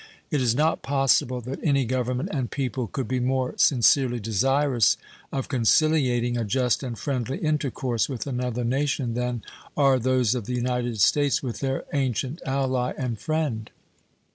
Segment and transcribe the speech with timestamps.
[0.31, 4.97] It is not possible that any Government and people could be more sincerely desirous
[5.31, 9.43] of conciliating a just and friendly intercourse with another nation than
[9.77, 13.69] are those of the United States with their ancient ally and friend.